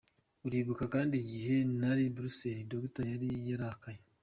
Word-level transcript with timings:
Uribuka 0.47 0.83
kandi 0.93 1.13
igihe 1.23 1.55
nari 1.79 2.03
Bruxelles, 2.15 2.69
Doctor 2.71 3.05
yari 3.11 3.27
yarakaye. 3.49 3.99